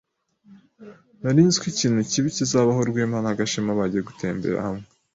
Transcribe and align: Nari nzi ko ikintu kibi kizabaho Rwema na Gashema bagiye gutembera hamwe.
Nari 1.21 1.41
nzi 1.45 1.57
ko 1.61 1.65
ikintu 1.73 1.99
kibi 2.11 2.29
kizabaho 2.37 2.79
Rwema 2.89 3.17
na 3.25 3.37
Gashema 3.37 3.79
bagiye 3.79 4.03
gutembera 4.09 4.57
hamwe. 4.65 4.85